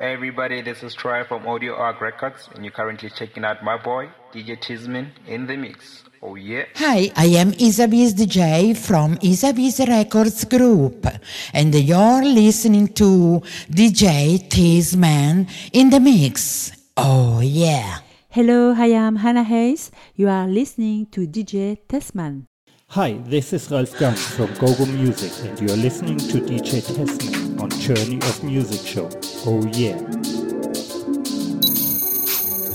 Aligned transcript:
Hey 0.00 0.12
everybody, 0.12 0.62
this 0.62 0.84
is 0.84 0.94
Troy 0.94 1.24
from 1.24 1.44
Audio 1.48 1.74
Arc 1.74 2.00
Records, 2.00 2.48
and 2.54 2.64
you're 2.64 2.70
currently 2.70 3.10
checking 3.10 3.44
out 3.44 3.64
my 3.64 3.76
boy, 3.76 4.08
DJ 4.32 4.56
Tisman, 4.56 5.10
in 5.26 5.48
the 5.48 5.56
mix. 5.56 6.04
Oh 6.22 6.36
yeah. 6.36 6.66
Hi, 6.76 7.10
I 7.16 7.26
am 7.34 7.50
Isavis 7.50 8.12
DJ 8.12 8.76
from 8.76 9.16
Isavis 9.16 9.84
Records 9.88 10.44
Group, 10.44 11.04
and 11.52 11.74
you're 11.74 12.22
listening 12.22 12.94
to 12.94 13.42
DJ 13.68 14.38
Tisman 14.48 15.50
in 15.72 15.90
the 15.90 15.98
mix. 15.98 16.70
Oh 16.96 17.40
yeah. 17.40 17.98
Hello, 18.28 18.74
I 18.78 18.94
am 18.94 19.16
Hannah 19.16 19.42
Hayes. 19.42 19.90
You 20.14 20.28
are 20.28 20.46
listening 20.46 21.06
to 21.06 21.26
DJ 21.26 21.76
Tessman. 21.88 22.44
Hi, 22.90 23.18
this 23.26 23.52
is 23.52 23.68
Ralf 23.68 23.98
Gang 23.98 24.14
from 24.14 24.54
GoGo 24.54 24.86
Music, 24.86 25.32
and 25.44 25.58
you're 25.58 25.76
listening 25.76 26.18
to 26.18 26.38
DJ 26.38 26.86
Tessman 26.86 27.47
on 27.60 27.70
Journey 27.70 28.16
of 28.16 28.42
Music 28.44 28.86
Show. 28.86 29.08
Oh 29.46 29.64
yeah. 29.72 29.98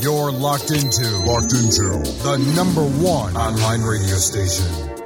You're 0.01 0.31
locked 0.31 0.71
into 0.71 1.07
locked 1.25 1.53
into 1.53 2.03
the 2.23 2.37
number 2.55 2.83
one 2.83 3.37
online 3.37 3.81
radio 3.81 4.15
station. 4.15 5.02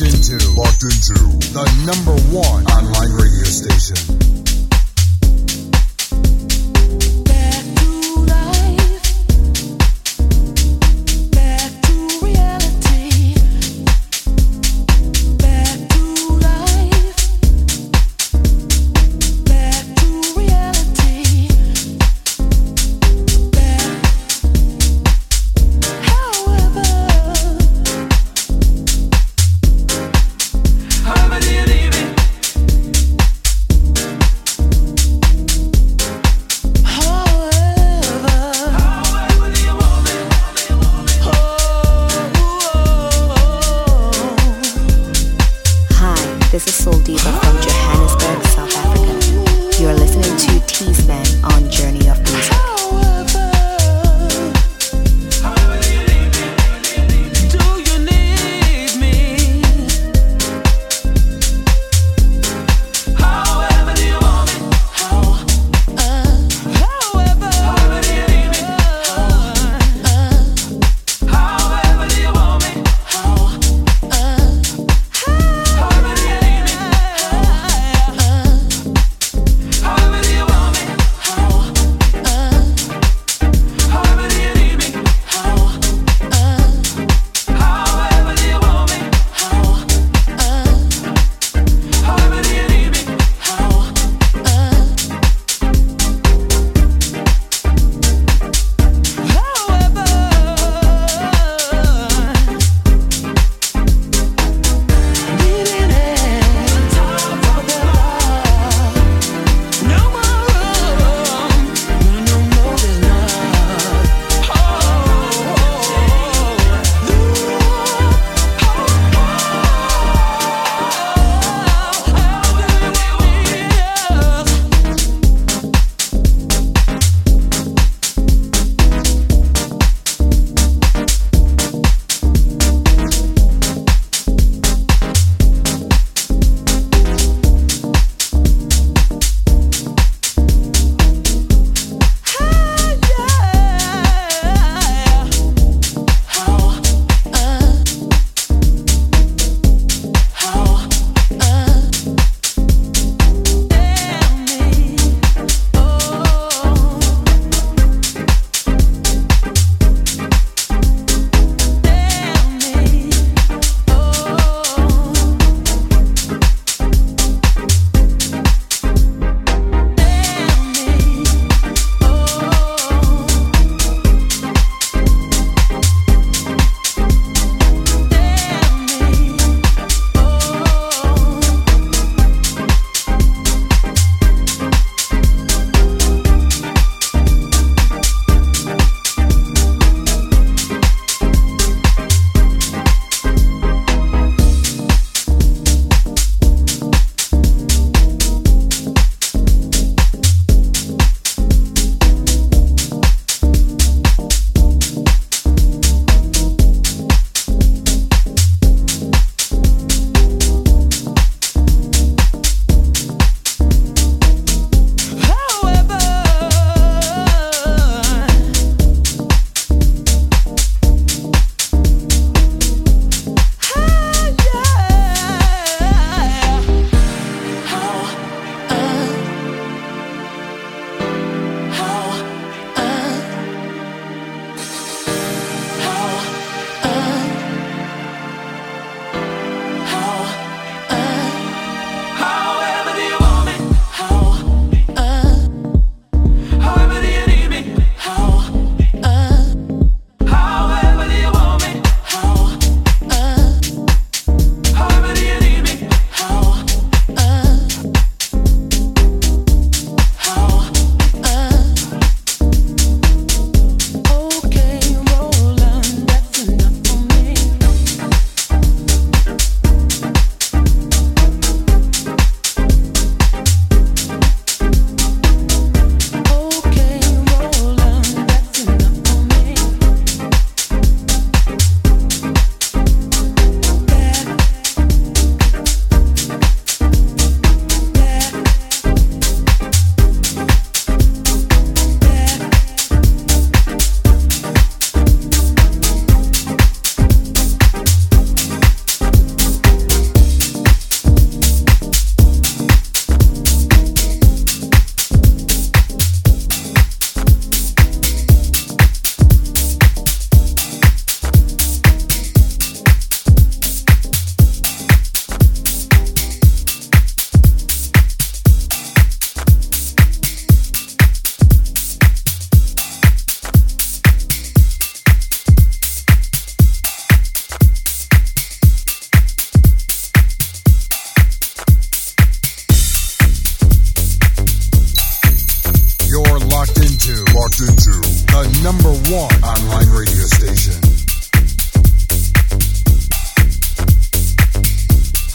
locked 0.00 0.14
into, 0.14 0.50
locked 0.52 0.82
into 0.84 1.14
the 1.52 1.64
number 1.84 2.14
one 2.30 2.64
online 2.66 3.12
radio 3.14 3.42
station. 3.42 4.37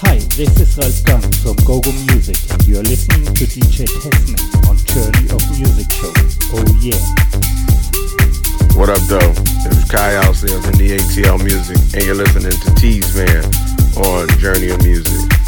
Hi, 0.05 0.21
this 0.37 0.53
is 0.61 0.77
Ralf 0.77 1.03
Gang 1.03 1.25
from 1.41 1.57
GoGo 1.65 1.89
Music 2.13 2.37
and 2.51 2.61
you 2.67 2.77
are 2.77 2.83
listening 2.85 3.25
to 3.25 3.45
DJ 3.49 3.89
Tessman 3.89 4.37
on 4.69 4.77
Journey 4.85 5.25
of 5.33 5.41
Music 5.57 5.89
Show. 5.97 6.13
Oh 6.53 6.61
yeah. 6.77 7.01
What 8.77 8.89
up, 8.89 9.01
though? 9.09 9.33
It's 9.65 9.89
Kai 9.89 10.13
Alcel 10.21 10.61
from 10.61 10.77
the 10.77 10.97
ATL 10.97 11.43
Music, 11.43 11.77
and 11.95 12.05
you're 12.05 12.13
listening 12.13 12.53
to 12.53 12.75
Tease 12.75 13.15
Man 13.15 13.45
on 13.97 14.29
Journey 14.37 14.69
of 14.69 14.83
Music. 14.83 15.42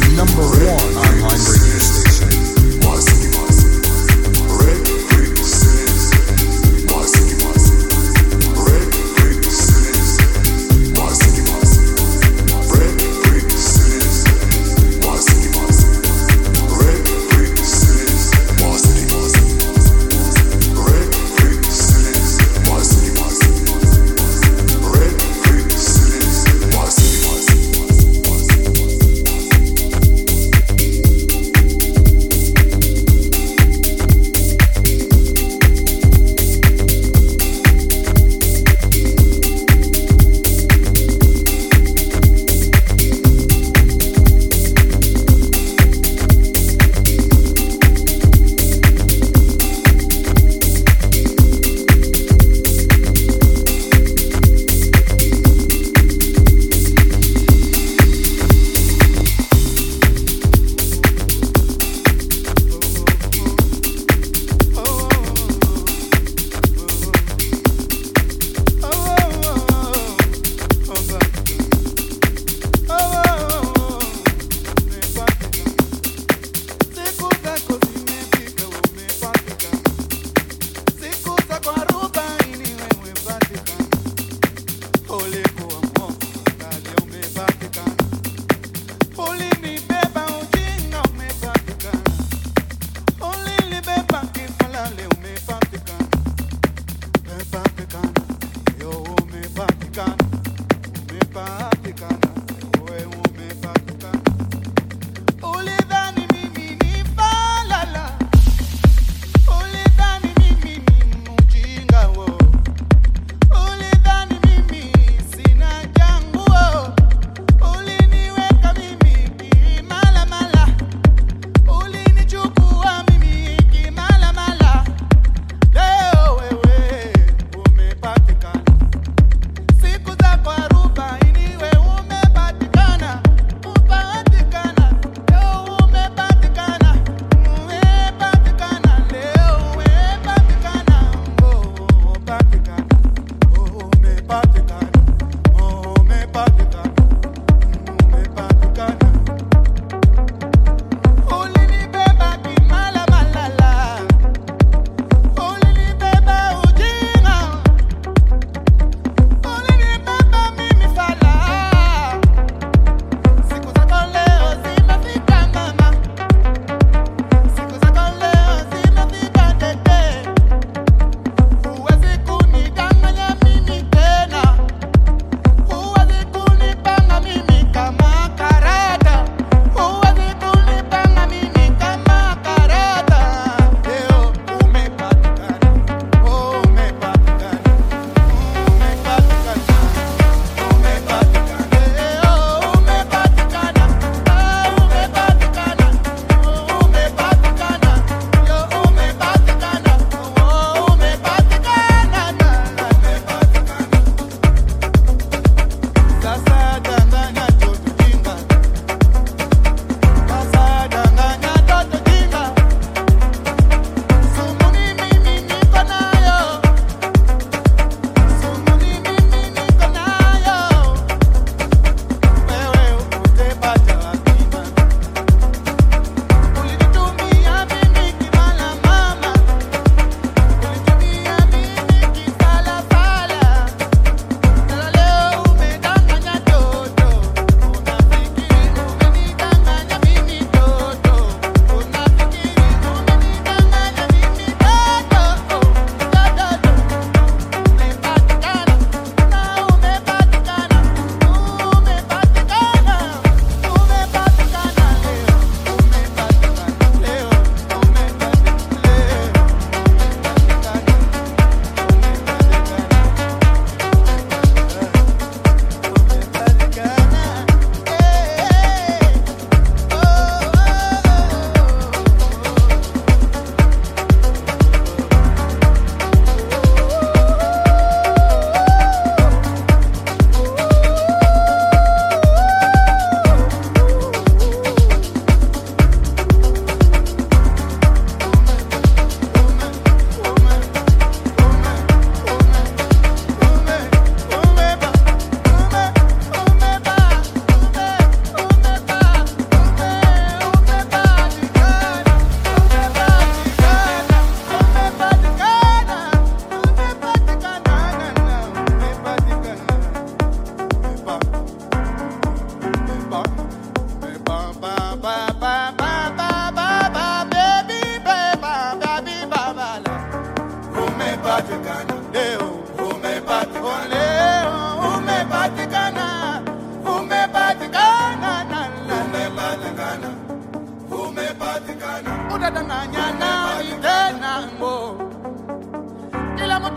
number 0.00 0.42
one 0.42 0.96
on 0.96 1.18
Hybrid. 1.20 1.81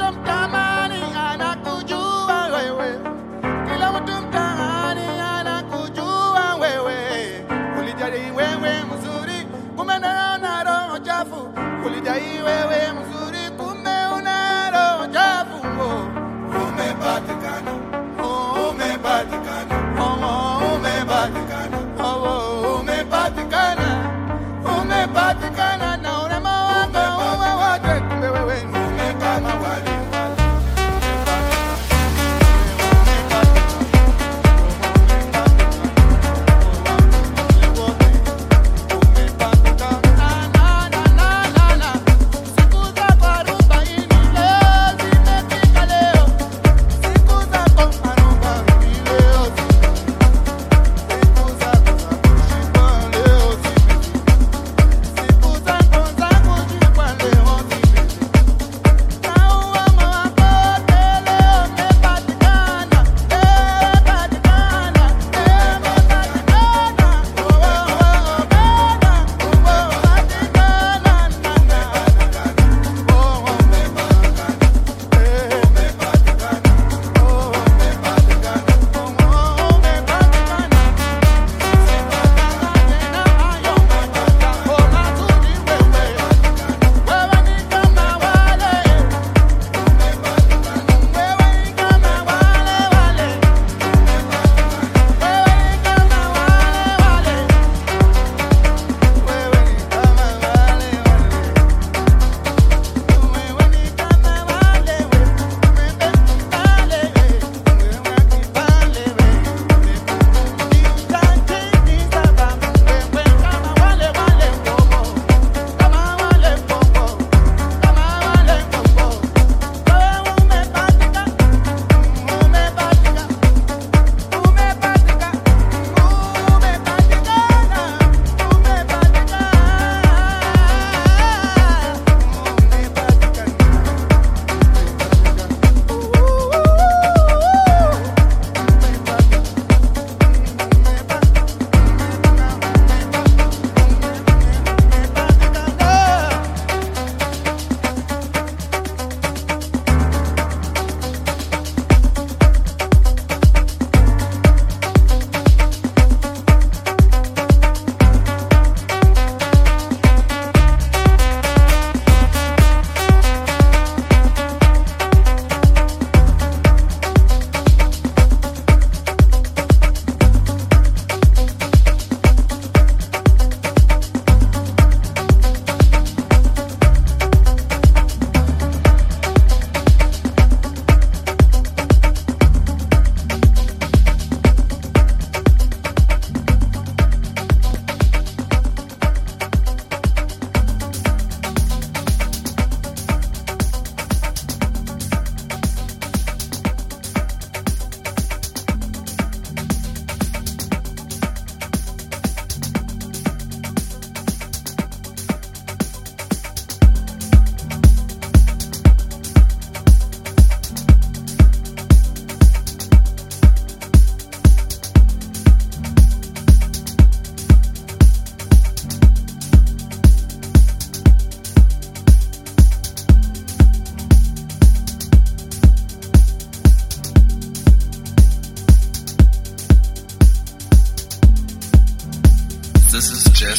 I'm 0.05 0.23
done. 0.23 0.44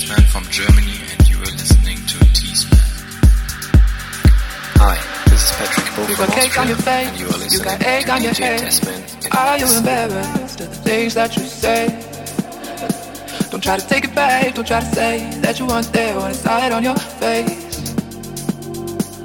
Is 0.06 0.12
Jazzman 0.12 0.26
from 0.26 0.44
Germany, 0.50 1.00
and 1.18 1.28
you 1.28 1.36
are 1.38 1.52
listening 1.52 1.98
to 2.06 2.18
T-Sman. 2.32 2.78
Hi, 4.78 4.96
this 5.30 5.44
is 5.44 5.52
Patrick 5.56 5.96
Bo 5.96 6.02
You 6.08 6.16
from 6.16 6.26
got 6.26 6.34
cake 6.34 6.58
Austria, 6.58 6.62
on 6.62 6.68
your 6.68 6.76
face, 6.76 7.08
and 7.08 7.18
you 7.18 7.26
are 7.26 7.38
listening 7.38 7.52
you 7.52 7.64
got 7.64 7.80
to 7.80 7.88
egg 7.88 8.10
on 8.10 8.22
your 8.22 8.32
DJ 8.32 8.44
head. 8.60 9.36
Are 9.36 9.58
you 9.58 9.66
embarrassed 9.78 10.60
of 10.60 10.68
the 10.68 10.76
things 10.76 11.14
that 11.14 11.36
you 11.36 11.44
say? 11.44 11.88
Don't 13.50 13.62
try 13.62 13.76
to 13.78 13.86
take 13.86 14.04
it 14.04 14.14
back, 14.14 14.54
don't 14.54 14.66
try 14.66 14.80
to 14.80 14.86
say 14.86 15.30
that 15.40 15.58
you 15.58 15.66
weren't 15.66 15.92
there 15.92 16.16
when 16.16 16.26
I 16.26 16.32
saw 16.32 16.66
it 16.66 16.72
on 16.72 16.82
your 16.82 16.96
face. 16.96 17.94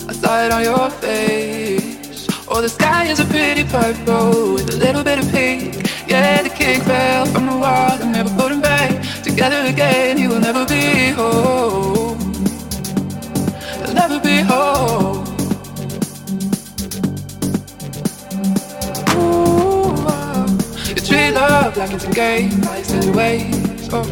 I 0.08 0.14
saw 0.14 0.46
it 0.46 0.52
on 0.52 0.64
your 0.64 0.90
face. 0.90 2.28
Oh, 2.48 2.62
the 2.62 2.70
sky 2.70 3.06
is 3.06 3.20
a 3.20 3.26
pretty 3.26 3.64
purple 3.66 4.54
with 4.54 4.74
a 4.74 4.78
little 4.78 5.04
bit 5.04 5.20
of 5.20 5.32
pink. 5.32 5.76
Yeah, 6.08 6.42
the 6.42 6.50
kick 6.50 6.82
fell 6.84 7.26
from 7.28 7.46
the 7.46 7.58
wall 7.58 7.98
and 8.02 8.12
never 8.12 8.30
put 8.36 8.52
'em 8.52 8.62
back 8.62 8.71
together 9.32 9.70
again. 9.70 10.18
You 10.18 10.30
will 10.30 10.40
never 10.40 10.66
be 10.66 11.10
whole. 11.12 12.18
You'll 13.80 13.94
never 13.94 14.20
be 14.20 14.42
whole. 14.42 15.24
You 20.88 21.02
treat 21.08 21.32
love 21.32 21.78
like 21.78 21.92
it's 21.94 22.06
a 22.06 22.12
game, 22.12 22.62
like 22.62 22.84
silly 22.84 23.12
ways. 23.12 23.90
Oh, 23.94 24.04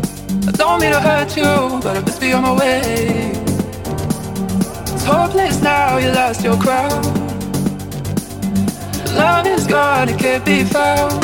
I 0.47 0.51
don't 0.51 0.79
mean 0.79 0.91
to 0.91 1.01
hurt 1.01 1.35
you, 1.35 1.79
but 1.83 1.97
I 1.97 1.99
must 1.99 2.21
be 2.21 2.31
on 2.31 2.43
my 2.43 2.53
way. 2.53 3.33
It's 4.93 5.03
hopeless 5.03 5.61
now, 5.61 5.97
you 5.97 6.11
lost 6.11 6.43
your 6.43 6.57
crown. 6.57 7.03
Love 9.15 9.45
is 9.47 9.67
gone, 9.67 10.07
it 10.07 10.17
can't 10.17 10.45
be 10.45 10.63
found, 10.63 11.21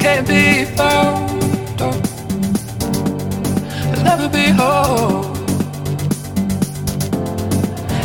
can't 0.00 0.26
be 0.26 0.64
found 0.76 1.35
never 4.18 4.28
be 4.30 4.48
whole. 4.50 5.24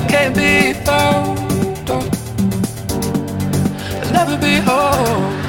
Can't 0.09 0.35
be 0.35 0.73
found. 0.73 1.89
I'll 4.01 4.11
never 4.11 4.37
be 4.37 4.55
whole. 4.57 5.40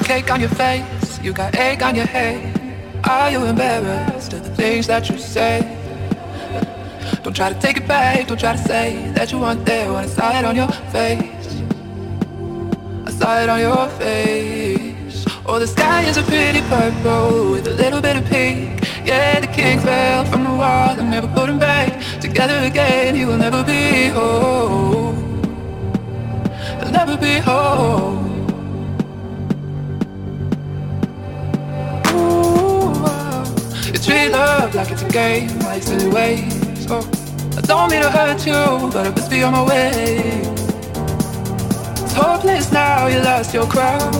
Cake 0.00 0.30
on 0.30 0.40
your 0.40 0.48
face, 0.50 1.20
you 1.22 1.32
got 1.32 1.54
egg 1.54 1.82
on 1.82 1.94
your 1.94 2.06
head. 2.06 2.60
Are 3.08 3.30
you 3.30 3.44
embarrassed 3.44 4.32
of 4.32 4.42
the 4.42 4.50
things 4.50 4.86
that 4.86 5.08
you 5.08 5.18
say? 5.18 5.60
Don't 7.22 7.36
try 7.36 7.52
to 7.52 7.58
take 7.60 7.76
it 7.76 7.86
back, 7.86 8.26
don't 8.26 8.40
try 8.40 8.52
to 8.56 8.62
say 8.62 9.10
that 9.14 9.30
you 9.30 9.38
weren't 9.38 9.64
there 9.64 9.92
when 9.92 10.04
I 10.04 10.06
saw 10.06 10.38
it 10.38 10.44
on 10.44 10.56
your 10.56 10.68
face. 10.90 11.62
I 13.06 13.10
saw 13.10 13.42
it 13.42 13.48
on 13.48 13.60
your 13.60 13.88
face. 13.98 15.24
Oh, 15.46 15.58
the 15.58 15.66
sky 15.66 16.02
is 16.08 16.16
a 16.16 16.22
pretty 16.22 16.62
purple 16.62 17.52
with 17.52 17.66
a 17.66 17.74
little 17.74 18.00
bit 18.00 18.16
of 18.16 18.24
pink. 18.24 18.82
Yeah, 19.04 19.40
the 19.40 19.46
king 19.46 19.78
fell 19.80 20.24
from 20.24 20.44
the 20.44 20.50
wall 20.50 20.98
and 20.98 21.10
never 21.10 21.28
put 21.28 21.50
him 21.50 21.58
back 21.58 22.00
together 22.20 22.58
again. 22.66 23.14
He 23.14 23.26
will 23.26 23.36
never 23.36 23.62
be 23.62 24.08
whole. 24.08 25.12
He'll 26.80 26.90
never 26.90 27.16
be 27.16 27.38
whole. 27.38 28.13
Treat 34.14 34.30
love 34.30 34.74
like 34.74 34.90
it's 34.90 35.02
a 35.02 35.08
game, 35.08 35.58
like 35.60 35.82
silly 35.82 36.08
ways. 36.08 36.86
Oh, 36.88 37.04
I 37.58 37.60
don't 37.62 37.90
mean 37.90 38.02
to 38.02 38.10
hurt 38.10 38.46
you, 38.46 38.62
but 38.92 39.06
I 39.06 39.10
must 39.10 39.30
be 39.30 39.42
on 39.42 39.52
my 39.52 39.64
way. 39.66 39.90
It's 42.02 42.12
hopeless 42.12 42.70
now, 42.72 43.06
you 43.08 43.18
lost 43.20 43.52
your 43.52 43.66
crown. 43.66 44.12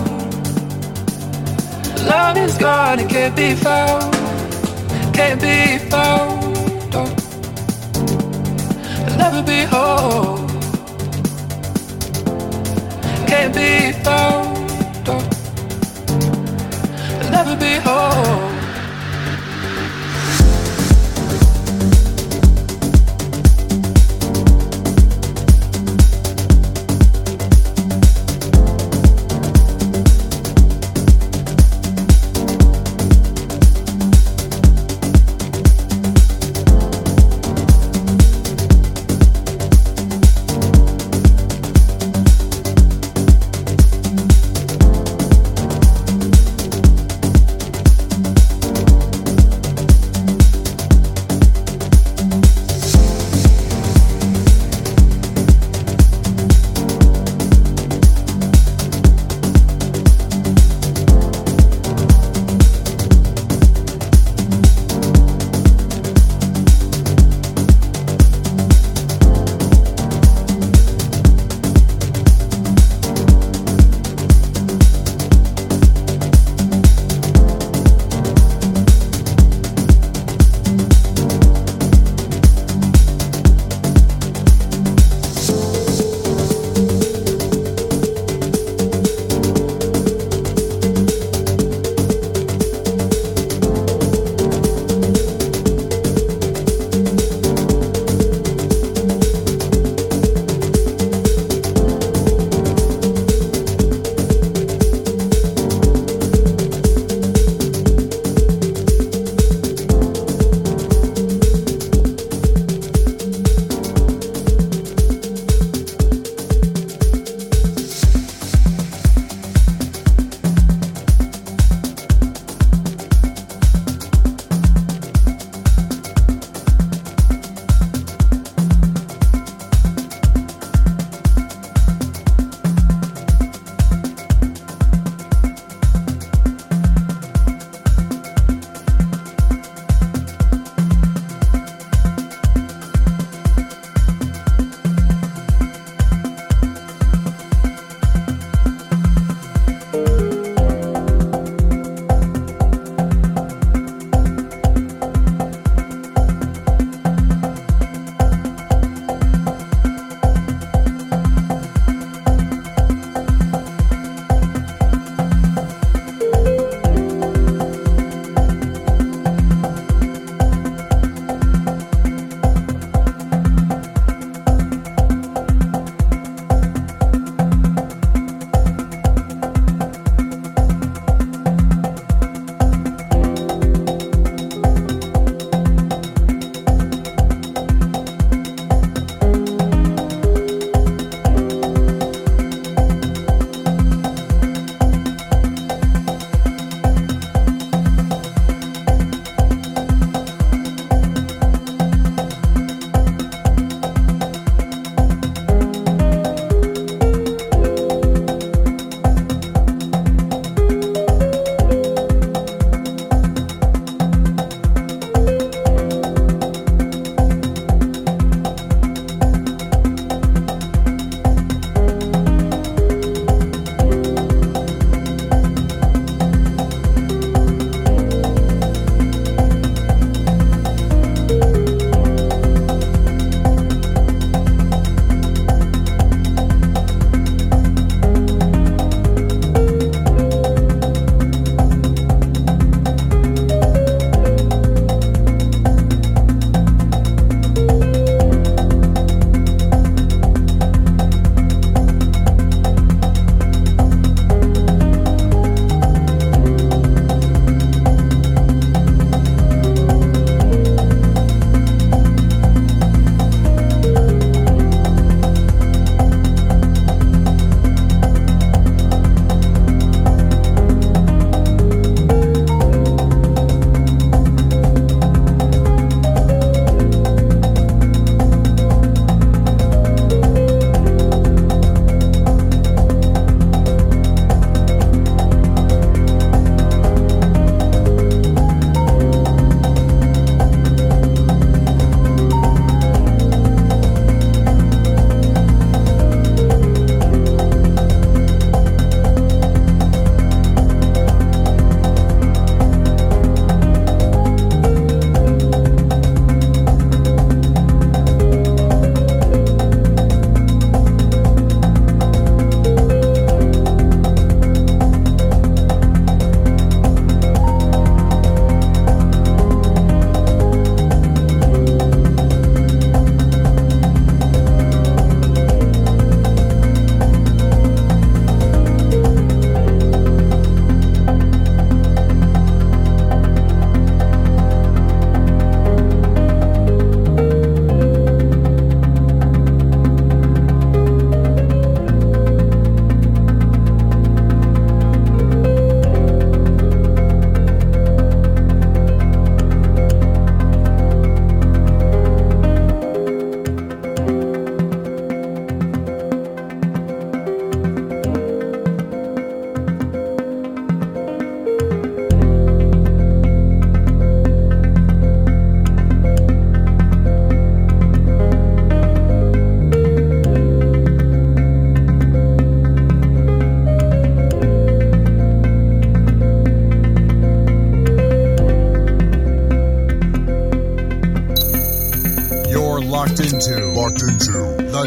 Love 2.11 2.37
is 2.37 2.57
gone, 2.57 2.99
it 2.99 3.09
can't 3.09 3.35
be 3.35 3.55
found, 3.55 4.13
can't 5.13 5.39
be 5.41 5.57
found. 5.89 6.95
Oh, 6.99 7.09
I'll 9.07 9.17
never 9.23 9.41
be 9.51 9.59
whole, 9.73 10.34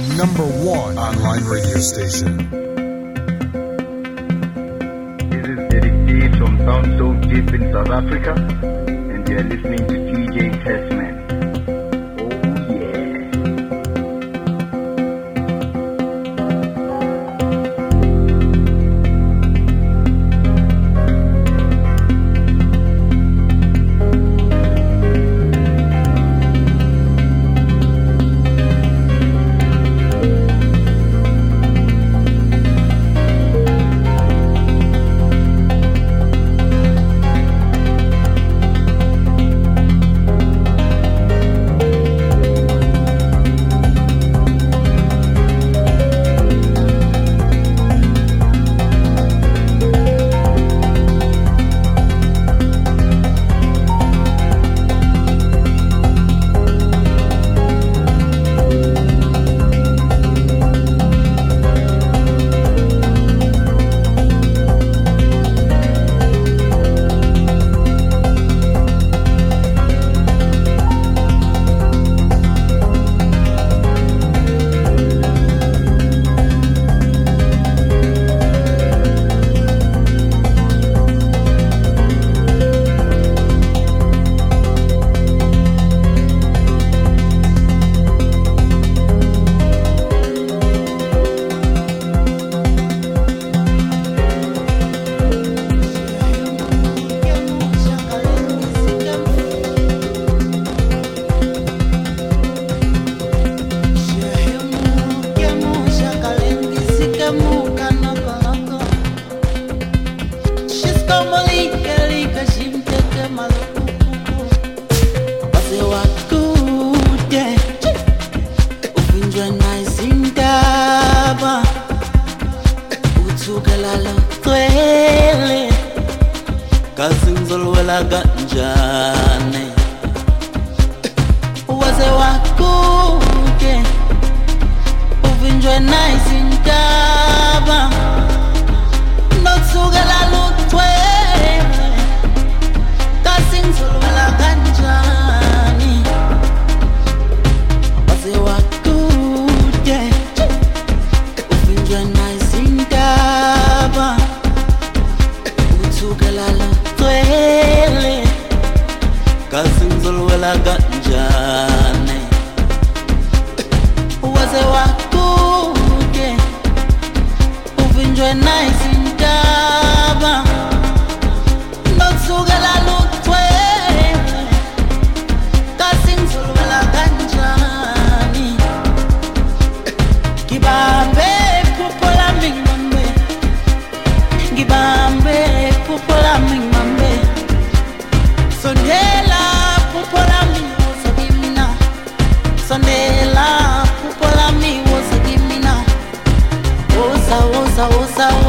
the 0.01 0.15
number 0.15 0.45
one 0.45 0.97
online 0.97 1.45
radio 1.45 1.79
station. 1.79 2.37
This 5.29 5.49
is 5.49 5.59
Eric 5.75 6.07
D 6.07 6.39
from 6.39 6.59
Sound 6.59 6.99
So 6.99 7.15
Deep 7.29 7.53
in 7.53 7.73
South 7.73 7.91
Africa, 7.91 8.33
and 8.33 9.29
you're 9.29 9.43
listening 9.43 9.89
to 9.89 9.95
DJ 9.95 10.63
Testman. 10.63 10.98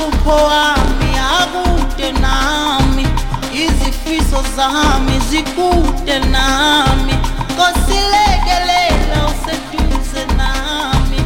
amaphupho 0.00 0.50
ami 0.50 1.18
akude 1.18 2.12
nami 2.20 3.06
izifiso 3.52 4.42
zami 4.56 5.20
zikude 5.30 6.18
nami. 6.18 7.14
Kosilekelela 7.56 9.26
useduze 9.26 10.26
nami. 10.36 11.20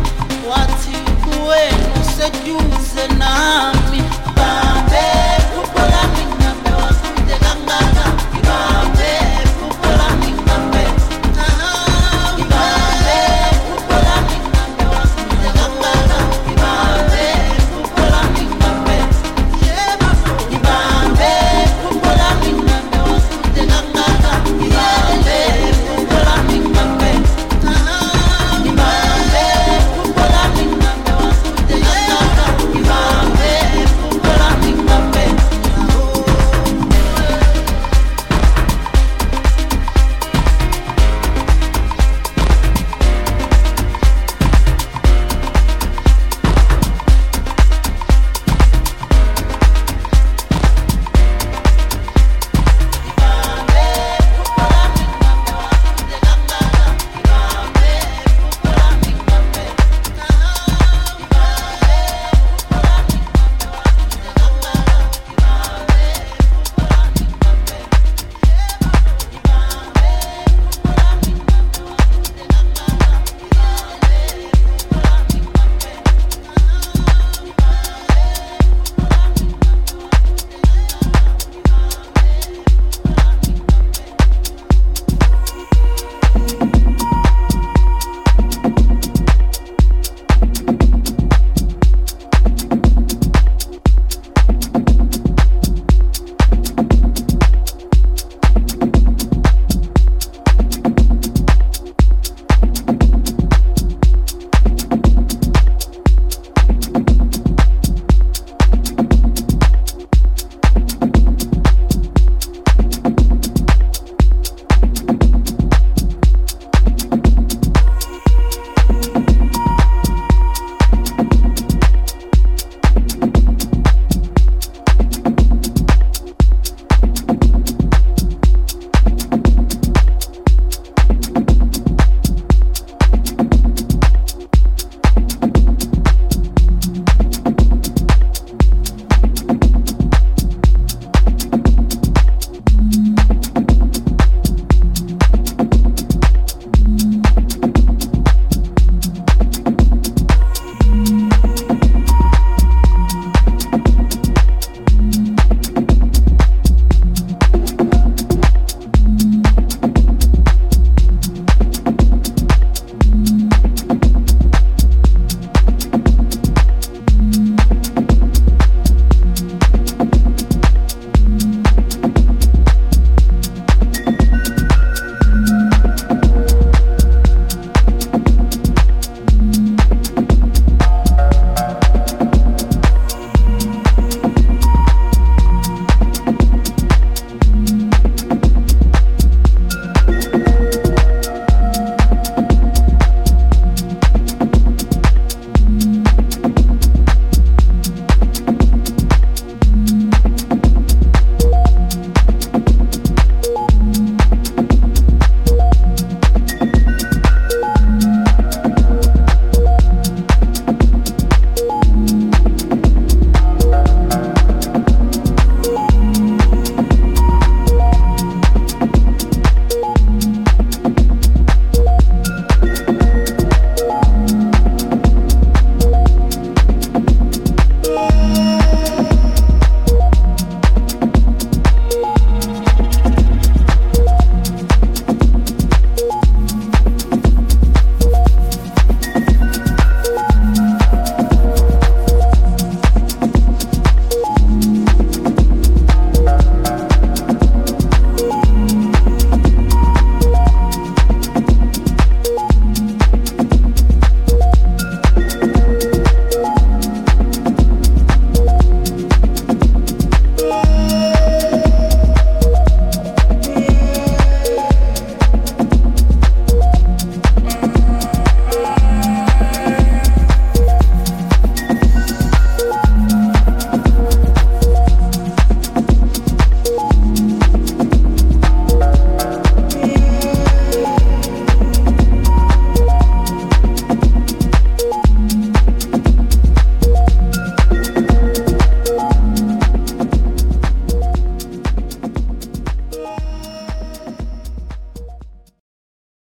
Wathi 0.51 0.97
kuwena 1.25 1.95
useduze 2.03 3.09
nami 3.19 4.04